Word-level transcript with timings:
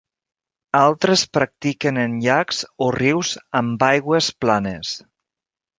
Altres 0.79 1.25
practiquen 1.39 2.01
en 2.05 2.17
llacs 2.25 2.65
o 2.87 2.91
rius 2.99 3.37
amb 3.61 3.89
aigües 3.93 4.35
planes. 4.47 5.01